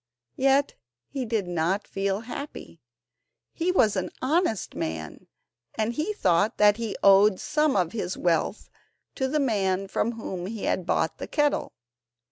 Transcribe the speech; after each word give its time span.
Yet 0.37 0.73
he 1.09 1.25
did 1.27 1.45
not 1.47 1.87
feel 1.87 2.21
happy. 2.21 2.81
He 3.53 3.71
was 3.71 3.95
an 3.95 4.09
honest 4.19 4.73
man, 4.73 5.27
and 5.75 5.93
he 5.93 6.11
thought 6.13 6.57
that 6.57 6.77
he 6.77 6.95
owed 7.03 7.39
some 7.39 7.75
of 7.75 7.91
his 7.91 8.17
wealth 8.17 8.71
to 9.13 9.27
the 9.27 9.39
man 9.39 9.87
from 9.87 10.13
whom 10.13 10.47
he 10.47 10.63
had 10.63 10.87
bought 10.87 11.19
the 11.19 11.27
kettle. 11.27 11.73